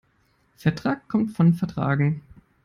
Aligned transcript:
Vertrag 0.57 1.07
kommt 1.09 1.29
von 1.35 1.53
vertragen. 1.53 2.23